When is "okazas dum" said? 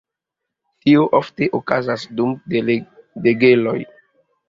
1.61-2.37